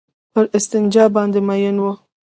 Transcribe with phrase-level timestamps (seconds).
[0.33, 1.93] پر استنجا باندې مئين وو.